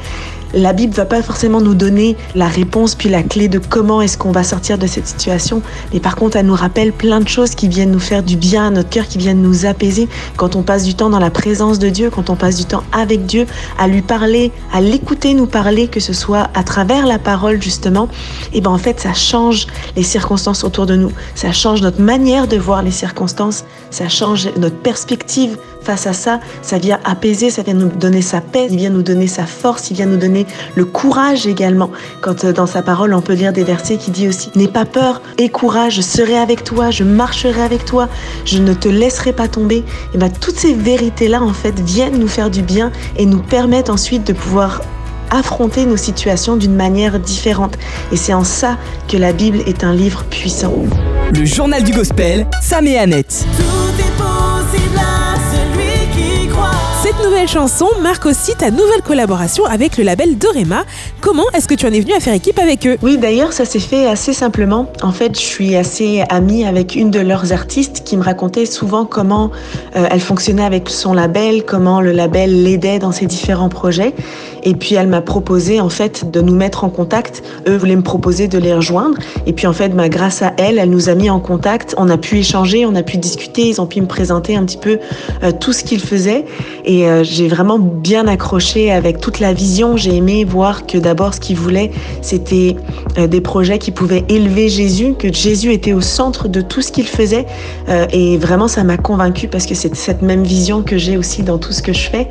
la 0.53 0.73
Bible 0.73 0.93
va 0.93 1.05
pas 1.05 1.21
forcément 1.21 1.61
nous 1.61 1.75
donner 1.75 2.17
la 2.35 2.47
réponse 2.47 2.95
puis 2.95 3.09
la 3.09 3.23
clé 3.23 3.47
de 3.47 3.59
comment 3.59 4.01
est-ce 4.01 4.17
qu'on 4.17 4.31
va 4.31 4.43
sortir 4.43 4.77
de 4.77 4.87
cette 4.87 5.07
situation, 5.07 5.61
mais 5.93 5.99
par 5.99 6.15
contre 6.15 6.37
elle 6.37 6.45
nous 6.45 6.55
rappelle 6.55 6.91
plein 6.91 7.19
de 7.19 7.27
choses 7.27 7.55
qui 7.55 7.67
viennent 7.67 7.91
nous 7.91 7.99
faire 7.99 8.23
du 8.23 8.35
bien 8.35 8.67
à 8.67 8.69
notre 8.69 8.89
cœur, 8.89 9.07
qui 9.07 9.17
viennent 9.17 9.41
nous 9.41 9.65
apaiser. 9.65 10.07
Quand 10.37 10.55
on 10.55 10.61
passe 10.61 10.83
du 10.83 10.95
temps 10.95 11.09
dans 11.09 11.19
la 11.19 11.29
présence 11.29 11.79
de 11.79 11.89
Dieu, 11.89 12.09
quand 12.09 12.29
on 12.29 12.35
passe 12.35 12.57
du 12.57 12.65
temps 12.65 12.83
avec 12.91 13.25
Dieu, 13.25 13.45
à 13.77 13.87
lui 13.87 14.01
parler, 14.01 14.51
à 14.73 14.81
l'écouter 14.81 15.33
nous 15.33 15.47
parler, 15.47 15.87
que 15.87 15.99
ce 15.99 16.13
soit 16.13 16.49
à 16.53 16.63
travers 16.63 17.05
la 17.05 17.19
parole 17.19 17.61
justement, 17.61 18.07
et 18.53 18.61
ben 18.61 18.71
en 18.71 18.77
fait 18.77 18.99
ça 18.99 19.13
change 19.13 19.67
les 19.95 20.03
circonstances 20.03 20.63
autour 20.63 20.85
de 20.85 20.95
nous, 20.95 21.11
ça 21.35 21.51
change 21.51 21.81
notre 21.81 22.01
manière 22.01 22.47
de 22.47 22.57
voir 22.57 22.83
les 22.83 22.91
circonstances, 22.91 23.63
ça 23.89 24.09
change 24.09 24.49
notre 24.57 24.77
perspective 24.77 25.57
face 25.83 26.07
à 26.07 26.13
ça, 26.13 26.39
ça 26.61 26.77
vient 26.77 26.99
apaiser, 27.03 27.49
ça 27.49 27.63
vient 27.63 27.73
nous 27.73 27.89
donner 27.89 28.21
sa 28.21 28.41
paix, 28.41 28.67
il 28.69 28.77
vient 28.77 28.89
nous 28.89 29.01
donner 29.01 29.27
sa 29.27 29.45
force, 29.45 29.89
il 29.91 29.95
vient 29.95 30.05
nous 30.05 30.17
donner 30.17 30.45
le 30.75 30.85
courage 30.85 31.47
également. 31.47 31.91
Quand 32.21 32.43
euh, 32.43 32.53
dans 32.53 32.67
sa 32.67 32.81
parole, 32.81 33.13
on 33.13 33.21
peut 33.21 33.33
lire 33.33 33.53
des 33.53 33.63
versets 33.63 33.97
qui 33.97 34.11
disent 34.11 34.29
aussi 34.29 34.51
N'aie 34.55 34.67
pas 34.67 34.85
peur, 34.85 35.21
aie 35.37 35.49
courage, 35.49 35.95
je 35.95 36.01
serai 36.01 36.37
avec 36.37 36.63
toi, 36.63 36.91
je 36.91 37.03
marcherai 37.03 37.61
avec 37.61 37.85
toi, 37.85 38.07
je 38.45 38.59
ne 38.59 38.73
te 38.73 38.89
laisserai 38.89 39.33
pas 39.33 39.47
tomber. 39.47 39.83
Et 40.13 40.17
bien, 40.17 40.29
toutes 40.29 40.57
ces 40.57 40.73
vérités-là, 40.73 41.41
en 41.41 41.53
fait, 41.53 41.79
viennent 41.79 42.19
nous 42.19 42.27
faire 42.27 42.49
du 42.49 42.61
bien 42.61 42.91
et 43.17 43.25
nous 43.25 43.41
permettent 43.41 43.89
ensuite 43.89 44.25
de 44.25 44.33
pouvoir 44.33 44.81
affronter 45.31 45.85
nos 45.85 45.97
situations 45.97 46.57
d'une 46.57 46.75
manière 46.75 47.19
différente. 47.19 47.77
Et 48.11 48.17
c'est 48.17 48.33
en 48.33 48.43
ça 48.43 48.77
que 49.07 49.17
la 49.17 49.33
Bible 49.33 49.59
est 49.65 49.83
un 49.83 49.93
livre 49.93 50.23
puissant. 50.25 50.73
Le 51.33 51.45
journal 51.45 51.83
du 51.83 51.93
gospel, 51.93 52.45
Sam 52.61 52.85
et 52.87 52.97
Annette. 52.97 53.45
Cette 57.11 57.25
nouvelle 57.25 57.47
chanson 57.49 57.87
marque 58.01 58.25
aussi 58.25 58.55
ta 58.55 58.71
nouvelle 58.71 59.01
collaboration 59.03 59.65
avec 59.65 59.97
le 59.97 60.05
label 60.05 60.37
Dorema. 60.37 60.85
Comment 61.19 61.43
est-ce 61.53 61.67
que 61.67 61.73
tu 61.73 61.85
en 61.85 61.91
es 61.91 61.99
venu 61.99 62.13
à 62.13 62.21
faire 62.21 62.33
équipe 62.33 62.57
avec 62.57 62.87
eux? 62.87 62.97
Oui, 63.01 63.17
d'ailleurs, 63.17 63.51
ça 63.51 63.65
s'est 63.65 63.79
fait 63.79 64.05
assez 64.05 64.31
simplement. 64.31 64.89
En 65.01 65.11
fait, 65.11 65.35
je 65.37 65.43
suis 65.43 65.75
assez 65.75 66.23
amie 66.29 66.63
avec 66.63 66.95
une 66.95 67.11
de 67.11 67.19
leurs 67.19 67.51
artistes 67.51 68.03
qui 68.05 68.15
me 68.15 68.23
racontait 68.23 68.65
souvent 68.65 69.03
comment 69.03 69.51
euh, 69.97 70.07
elle 70.09 70.21
fonctionnait 70.21 70.63
avec 70.63 70.89
son 70.89 71.11
label, 71.11 71.65
comment 71.65 71.99
le 71.99 72.13
label 72.13 72.63
l'aidait 72.63 72.99
dans 72.99 73.11
ses 73.11 73.25
différents 73.25 73.67
projets. 73.67 74.13
Et 74.63 74.73
puis, 74.73 74.95
elle 74.95 75.07
m'a 75.07 75.21
proposé, 75.21 75.81
en 75.81 75.89
fait, 75.89 76.31
de 76.31 76.39
nous 76.39 76.55
mettre 76.55 76.85
en 76.85 76.89
contact. 76.89 77.43
Eux 77.67 77.75
voulaient 77.75 77.95
me 77.95 78.03
proposer 78.03 78.47
de 78.47 78.57
les 78.57 78.73
rejoindre. 78.73 79.17
Et 79.47 79.51
puis, 79.51 79.67
en 79.67 79.73
fait, 79.73 79.89
bah, 79.89 80.07
grâce 80.07 80.43
à 80.43 80.53
elle, 80.57 80.77
elle 80.77 80.91
nous 80.91 81.09
a 81.09 81.15
mis 81.15 81.29
en 81.29 81.41
contact. 81.41 81.93
On 81.97 82.07
a 82.07 82.17
pu 82.17 82.37
échanger, 82.37 82.85
on 82.85 82.95
a 82.95 83.03
pu 83.03 83.17
discuter. 83.17 83.67
Ils 83.67 83.81
ont 83.81 83.87
pu 83.87 83.99
me 83.99 84.07
présenter 84.07 84.55
un 84.55 84.63
petit 84.63 84.77
peu 84.77 84.99
euh, 85.43 85.51
tout 85.51 85.73
ce 85.73 85.83
qu'ils 85.83 85.99
faisaient. 85.99 86.45
Euh, 87.07 87.23
j'ai 87.23 87.47
vraiment 87.47 87.79
bien 87.79 88.27
accroché 88.27 88.91
avec 88.91 89.19
toute 89.19 89.39
la 89.39 89.53
vision. 89.53 89.97
J'ai 89.97 90.15
aimé 90.15 90.43
voir 90.43 90.85
que 90.85 90.97
d'abord, 90.97 91.33
ce 91.33 91.39
qu'ils 91.39 91.57
voulaient, 91.57 91.91
c'était 92.21 92.75
euh, 93.17 93.27
des 93.27 93.41
projets 93.41 93.79
qui 93.79 93.91
pouvaient 93.91 94.23
élever 94.29 94.69
Jésus, 94.69 95.13
que 95.17 95.31
Jésus 95.31 95.71
était 95.73 95.93
au 95.93 96.01
centre 96.01 96.47
de 96.47 96.61
tout 96.61 96.81
ce 96.81 96.91
qu'il 96.91 97.07
faisait. 97.07 97.45
Euh, 97.89 98.05
et 98.11 98.37
vraiment, 98.37 98.67
ça 98.67 98.83
m'a 98.83 98.97
convaincue 98.97 99.47
parce 99.47 99.65
que 99.65 99.75
c'est 99.75 99.95
cette 99.95 100.21
même 100.21 100.43
vision 100.43 100.81
que 100.81 100.97
j'ai 100.97 101.17
aussi 101.17 101.43
dans 101.43 101.57
tout 101.57 101.71
ce 101.71 101.81
que 101.81 101.93
je 101.93 102.09
fais. 102.09 102.27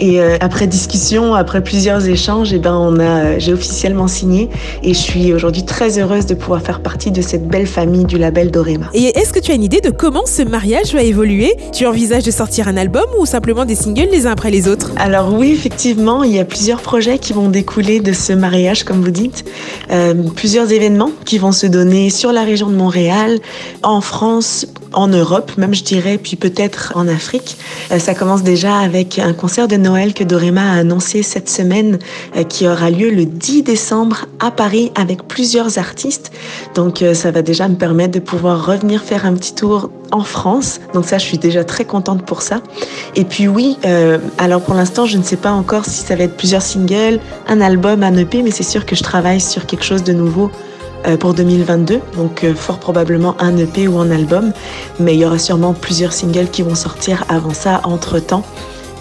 Et 0.00 0.20
après 0.40 0.66
discussion, 0.66 1.34
après 1.34 1.62
plusieurs 1.62 2.08
échanges, 2.08 2.52
eh 2.52 2.58
ben, 2.58 2.74
on 2.74 2.98
a, 2.98 3.38
j'ai 3.38 3.52
officiellement 3.52 4.08
signé. 4.08 4.48
Et 4.82 4.94
je 4.94 4.98
suis 4.98 5.32
aujourd'hui 5.32 5.64
très 5.64 6.00
heureuse 6.00 6.26
de 6.26 6.34
pouvoir 6.34 6.60
faire 6.60 6.80
partie 6.80 7.12
de 7.12 7.22
cette 7.22 7.46
belle 7.46 7.68
famille 7.68 8.04
du 8.04 8.18
label 8.18 8.50
Dorema. 8.50 8.86
Et 8.94 9.16
est-ce 9.16 9.32
que 9.32 9.38
tu 9.38 9.52
as 9.52 9.54
une 9.54 9.62
idée 9.62 9.80
de 9.80 9.90
comment 9.90 10.26
ce 10.26 10.42
mariage 10.42 10.92
va 10.92 11.02
évoluer? 11.02 11.54
Tu 11.72 11.86
envisages 11.86 12.24
de 12.24 12.32
sortir 12.32 12.66
un 12.66 12.76
album 12.76 13.04
ou 13.20 13.26
simplement 13.26 13.64
des 13.64 13.76
singles? 13.76 14.08
Les 14.12 14.26
uns 14.26 14.32
après 14.32 14.50
les 14.50 14.68
autres 14.68 14.90
Alors 14.96 15.32
oui, 15.32 15.52
effectivement, 15.52 16.22
il 16.22 16.32
y 16.32 16.38
a 16.38 16.44
plusieurs 16.44 16.82
projets 16.82 17.18
qui 17.18 17.32
vont 17.32 17.48
découler 17.48 18.00
de 18.00 18.12
ce 18.12 18.34
mariage, 18.34 18.84
comme 18.84 19.00
vous 19.00 19.10
dites. 19.10 19.44
Euh, 19.90 20.14
plusieurs 20.36 20.70
événements 20.70 21.10
qui 21.24 21.38
vont 21.38 21.50
se 21.50 21.66
donner 21.66 22.10
sur 22.10 22.30
la 22.30 22.42
région 22.42 22.68
de 22.68 22.74
Montréal, 22.74 23.40
en 23.82 24.02
France, 24.02 24.66
en 24.92 25.08
Europe, 25.08 25.52
même 25.56 25.74
je 25.74 25.84
dirais, 25.84 26.18
puis 26.18 26.36
peut-être 26.36 26.92
en 26.94 27.08
Afrique. 27.08 27.56
Euh, 27.90 27.98
ça 27.98 28.14
commence 28.14 28.42
déjà 28.42 28.78
avec 28.78 29.18
un 29.18 29.32
concert 29.32 29.68
de 29.68 29.76
Noël 29.76 30.14
que 30.14 30.24
Dorema 30.24 30.72
a 30.72 30.78
annoncé 30.78 31.22
cette 31.22 31.48
semaine, 31.48 31.98
euh, 32.36 32.44
qui 32.44 32.66
aura 32.66 32.90
lieu 32.90 33.10
le 33.10 33.24
10 33.24 33.62
décembre 33.62 34.26
à 34.40 34.50
Paris 34.50 34.92
avec 34.94 35.26
plusieurs 35.28 35.78
artistes. 35.78 36.32
Donc 36.74 37.02
euh, 37.02 37.14
ça 37.14 37.30
va 37.30 37.42
déjà 37.42 37.68
me 37.68 37.76
permettre 37.76 38.12
de 38.12 38.20
pouvoir 38.20 38.66
revenir 38.66 39.02
faire 39.02 39.26
un 39.26 39.34
petit 39.34 39.54
tour 39.54 39.90
en 40.10 40.24
France. 40.24 40.80
Donc 40.94 41.06
ça, 41.06 41.18
je 41.18 41.24
suis 41.24 41.38
déjà 41.38 41.64
très 41.64 41.84
contente 41.84 42.24
pour 42.26 42.42
ça. 42.42 42.60
Et 43.16 43.24
puis 43.24 43.48
oui, 43.48 43.78
alors 44.36 44.60
pour 44.60 44.74
l'instant, 44.74 45.06
je 45.06 45.16
ne 45.16 45.22
sais 45.22 45.36
pas 45.36 45.52
encore 45.52 45.86
si 45.86 46.04
ça 46.04 46.16
va 46.16 46.24
être 46.24 46.36
plusieurs 46.36 46.60
singles, 46.60 47.18
un 47.48 47.62
album, 47.62 48.02
un 48.02 48.14
EP, 48.18 48.42
mais 48.42 48.50
c'est 48.50 48.62
sûr 48.62 48.84
que 48.84 48.94
je 48.94 49.02
travaille 49.02 49.40
sur 49.40 49.64
quelque 49.64 49.84
chose 49.84 50.04
de 50.04 50.12
nouveau 50.12 50.50
pour 51.18 51.34
2022. 51.34 52.00
Donc 52.16 52.44
euh, 52.44 52.54
fort 52.54 52.78
probablement 52.78 53.36
un 53.40 53.56
EP 53.56 53.88
ou 53.88 53.98
un 53.98 54.10
album. 54.10 54.52
Mais 55.00 55.14
il 55.14 55.20
y 55.20 55.24
aura 55.24 55.38
sûrement 55.38 55.72
plusieurs 55.74 56.12
singles 56.12 56.48
qui 56.48 56.62
vont 56.62 56.74
sortir 56.74 57.24
avant 57.28 57.54
ça, 57.54 57.80
entre-temps. 57.84 58.44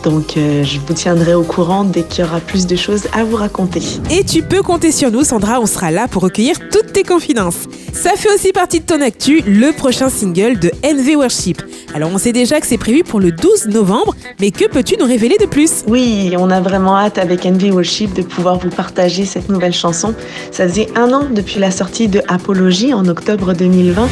Donc 0.03 0.37
euh, 0.37 0.63
je 0.63 0.79
vous 0.79 0.93
tiendrai 0.93 1.33
au 1.33 1.43
courant 1.43 1.83
dès 1.83 2.03
qu'il 2.03 2.25
y 2.25 2.27
aura 2.27 2.39
plus 2.39 2.67
de 2.67 2.75
choses 2.75 3.03
à 3.13 3.23
vous 3.23 3.35
raconter. 3.35 3.81
Et 4.09 4.23
tu 4.23 4.41
peux 4.41 4.61
compter 4.61 4.91
sur 4.91 5.11
nous, 5.11 5.23
Sandra, 5.23 5.59
on 5.59 5.65
sera 5.65 5.91
là 5.91 6.07
pour 6.07 6.23
recueillir 6.23 6.55
toutes 6.71 6.93
tes 6.93 7.03
confidences. 7.03 7.67
Ça 7.93 8.11
fait 8.15 8.33
aussi 8.33 8.51
partie 8.51 8.79
de 8.79 8.85
ton 8.85 9.01
actu, 9.01 9.41
le 9.45 9.71
prochain 9.71 10.09
single 10.09 10.59
de 10.59 10.71
NV 10.83 11.17
Worship. 11.17 11.61
Alors 11.93 12.09
on 12.13 12.17
sait 12.17 12.31
déjà 12.31 12.59
que 12.59 12.67
c'est 12.67 12.77
prévu 12.77 13.03
pour 13.03 13.19
le 13.19 13.31
12 13.31 13.67
novembre, 13.67 14.15
mais 14.39 14.51
que 14.51 14.67
peux-tu 14.67 14.95
nous 14.97 15.05
révéler 15.05 15.37
de 15.39 15.45
plus? 15.45 15.83
Oui, 15.87 16.33
on 16.37 16.49
a 16.49 16.61
vraiment 16.61 16.97
hâte 16.97 17.17
avec 17.17 17.45
Envy 17.45 17.69
Worship 17.71 18.13
de 18.13 18.21
pouvoir 18.21 18.57
vous 18.57 18.69
partager 18.69 19.25
cette 19.25 19.49
nouvelle 19.49 19.73
chanson. 19.73 20.13
Ça 20.51 20.67
faisait 20.67 20.87
un 20.95 21.11
an 21.13 21.27
depuis 21.29 21.59
la 21.59 21.71
sortie 21.71 22.07
de 22.07 22.21
Apologie 22.27 22.93
en 22.93 23.07
octobre 23.07 23.53
2020. 23.53 24.07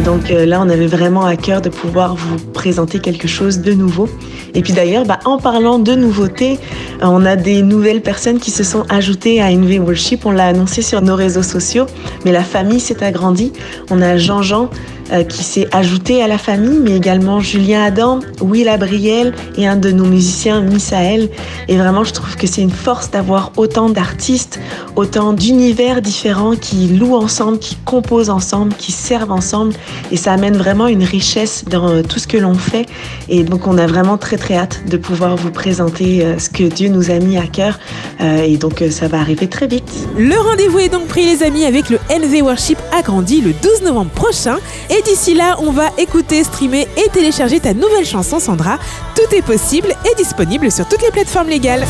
Et 0.00 0.02
donc 0.02 0.30
euh, 0.30 0.46
là, 0.46 0.62
on 0.62 0.68
avait 0.70 0.86
vraiment 0.86 1.26
à 1.26 1.36
cœur 1.36 1.60
de 1.60 1.68
pouvoir 1.68 2.14
vous 2.14 2.38
présenter 2.54 3.00
quelque 3.00 3.28
chose 3.28 3.58
de 3.58 3.74
nouveau. 3.74 4.08
Et 4.54 4.62
puis 4.62 4.72
d'ailleurs, 4.72 5.04
bah, 5.04 5.18
en 5.26 5.36
parlant 5.36 5.78
de 5.78 5.94
nouveautés, 5.94 6.58
on 7.02 7.24
a 7.24 7.36
des 7.36 7.62
nouvelles 7.62 8.02
personnes 8.02 8.38
qui 8.38 8.50
se 8.50 8.64
sont 8.64 8.84
ajoutées 8.88 9.40
à 9.40 9.50
NV 9.50 9.78
Worship. 9.80 10.26
On 10.26 10.30
l'a 10.32 10.48
annoncé 10.48 10.82
sur 10.82 11.02
nos 11.02 11.16
réseaux 11.16 11.42
sociaux, 11.42 11.86
mais 12.24 12.32
la 12.32 12.44
famille 12.44 12.80
s'est 12.80 13.02
agrandie. 13.02 13.52
On 13.90 14.02
a 14.02 14.16
Jean-Jean 14.16 14.68
euh, 15.12 15.24
qui 15.24 15.42
s'est 15.42 15.66
ajouté 15.72 16.22
à 16.22 16.28
la 16.28 16.38
famille, 16.38 16.78
mais 16.78 16.96
également 16.96 17.40
Julien 17.40 17.82
Adam, 17.82 18.20
Will 18.40 18.68
Abriel 18.68 19.34
et 19.56 19.66
un 19.66 19.74
de 19.74 19.90
nos 19.90 20.04
musiciens, 20.04 20.60
Misaël. 20.60 21.28
Et 21.66 21.76
vraiment, 21.76 22.04
je 22.04 22.12
trouve 22.12 22.36
que 22.36 22.46
c'est 22.46 22.62
une 22.62 22.70
force 22.70 23.10
d'avoir 23.10 23.50
autant 23.56 23.88
d'artistes, 23.88 24.60
autant 24.94 25.32
d'univers 25.32 26.00
différents 26.00 26.54
qui 26.54 26.86
louent 26.86 27.16
ensemble, 27.16 27.58
qui 27.58 27.76
composent 27.84 28.30
ensemble, 28.30 28.72
qui 28.74 28.92
servent 28.92 29.32
ensemble. 29.32 29.72
Et 30.12 30.16
ça 30.16 30.32
amène 30.32 30.56
vraiment 30.56 30.86
une 30.86 31.02
richesse 31.02 31.64
dans 31.68 31.88
euh, 31.88 32.02
tout 32.02 32.20
ce 32.20 32.28
que 32.28 32.36
l'on 32.36 32.54
fait. 32.54 32.86
Et 33.28 33.42
donc, 33.42 33.66
on 33.66 33.78
a 33.78 33.88
vraiment 33.88 34.16
très, 34.16 34.36
très 34.36 34.54
hâte 34.54 34.82
de 34.88 34.96
pouvoir 34.96 35.34
vous 35.34 35.50
présenter 35.50 36.24
euh, 36.24 36.38
ce 36.38 36.50
que 36.50 36.62
Dieu 36.62 36.88
nous 36.90 37.10
a 37.10 37.18
mis 37.18 37.38
à 37.38 37.46
cœur. 37.46 37.78
Euh, 38.20 38.42
et 38.42 38.56
donc, 38.56 38.82
euh, 38.82 38.90
ça 38.90 39.08
va 39.08 39.20
arriver 39.20 39.48
très 39.48 39.66
vite. 39.66 39.90
Le 40.16 40.36
rendez-vous 40.36 40.78
est 40.78 40.88
donc 40.88 41.06
pris 41.06 41.24
les 41.24 41.42
amis 41.42 41.64
avec 41.64 41.90
le 41.90 41.98
NV 42.10 42.42
Worship 42.42 42.78
agrandi 42.92 43.40
le 43.40 43.52
12 43.52 43.82
novembre 43.82 44.10
prochain. 44.10 44.58
Et 44.90 45.02
d'ici 45.02 45.34
là, 45.34 45.56
on 45.60 45.70
va 45.70 45.88
écouter, 45.98 46.44
streamer 46.44 46.86
et 46.96 47.08
télécharger 47.10 47.60
ta 47.60 47.74
nouvelle 47.74 48.06
chanson 48.06 48.38
Sandra. 48.38 48.78
Tout 49.14 49.34
est 49.34 49.42
possible 49.42 49.94
et 50.10 50.14
disponible 50.16 50.70
sur 50.70 50.86
toutes 50.88 51.02
les 51.02 51.10
plateformes 51.10 51.48
légales. 51.48 51.84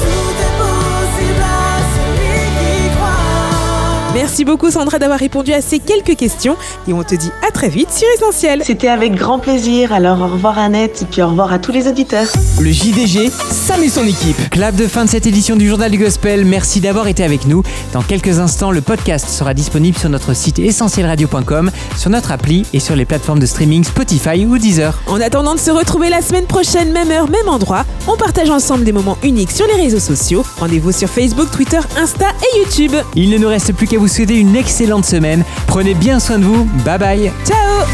Merci 4.13 4.45
beaucoup 4.45 4.73
Sandra 4.73 4.99
d'avoir 4.99 5.21
répondu 5.21 5.53
à 5.53 5.61
ces 5.61 5.79
quelques 5.79 6.17
questions 6.17 6.57
et 6.89 6.93
on 6.93 7.05
te 7.05 7.15
dit 7.15 7.31
à 7.47 7.53
très 7.53 7.69
vite 7.69 7.93
sur 7.93 8.09
Essentiel. 8.17 8.63
C'était 8.65 8.89
avec 8.89 9.15
grand 9.15 9.39
plaisir. 9.39 9.93
Alors 9.93 10.21
au 10.21 10.27
revoir 10.27 10.59
Annette 10.59 11.03
et 11.03 11.05
puis 11.05 11.23
au 11.23 11.29
revoir 11.29 11.53
à 11.53 11.61
tous 11.61 11.71
les 11.71 11.87
auditeurs. 11.87 12.27
Le 12.61 12.73
JDG, 12.73 13.31
Sam 13.31 13.81
et 13.85 13.89
son 13.89 14.05
équipe. 14.05 14.51
Clap 14.51 14.75
de 14.75 14.89
fin 14.89 15.05
de 15.05 15.11
cette 15.11 15.29
édition 15.29 15.55
du 15.55 15.69
Journal 15.69 15.93
du 15.93 15.99
Gospel. 15.99 16.45
Merci 16.45 16.81
d'avoir 16.81 17.07
été 17.07 17.23
avec 17.23 17.47
nous. 17.47 17.63
Dans 17.93 18.03
quelques 18.03 18.41
instants, 18.41 18.73
le 18.73 18.81
podcast 18.81 19.29
sera 19.29 19.55
disponible 19.55 19.97
sur 19.97 20.09
notre 20.09 20.35
site 20.35 20.59
essentielradio.com, 20.59 21.71
sur 21.97 22.11
notre 22.11 22.33
appli 22.33 22.67
et 22.73 22.81
sur 22.81 22.97
les 22.97 23.05
plateformes 23.05 23.39
de 23.39 23.47
streaming 23.47 23.85
Spotify 23.85 24.45
ou 24.45 24.59
Deezer. 24.59 25.01
En 25.07 25.21
attendant 25.21 25.55
de 25.55 25.61
se 25.61 25.71
retrouver 25.71 26.11
la 26.11 26.21
semaine 26.21 26.47
prochaine, 26.47 26.91
même 26.91 27.13
heure, 27.13 27.31
même 27.31 27.49
endroit, 27.49 27.85
on 28.09 28.17
partage 28.17 28.51
ensemble 28.51 28.83
des 28.83 28.93
moments 28.93 29.19
uniques 29.23 29.53
sur 29.53 29.69
les 29.69 29.81
réseaux 29.81 30.01
sociaux. 30.01 30.45
Rendez-vous 30.59 30.91
sur 30.91 31.09
Facebook, 31.09 31.49
Twitter, 31.53 31.79
Insta 31.97 32.27
et 32.43 32.59
YouTube. 32.59 32.97
Il 33.15 33.31
ne 33.31 33.39
nous 33.39 33.49
reste 33.49 33.73
plus 33.73 33.87
qu'à 33.87 34.00
vous 34.01 34.09
souhaiter 34.09 34.39
une 34.39 34.57
excellente 34.57 35.05
semaine. 35.05 35.45
Prenez 35.67 35.95
bien 35.95 36.19
soin 36.19 36.39
de 36.39 36.45
vous. 36.45 36.65
Bye 36.85 36.99
bye. 36.99 37.33
Ciao 37.45 37.87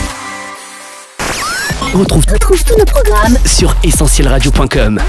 Retrouve, 1.92 2.24
retrouve 2.32 2.62
tous 2.62 2.78
nos 2.78 2.84
programmes 2.84 3.38
sur 3.44 3.74
essentielradio.com. 3.82 5.00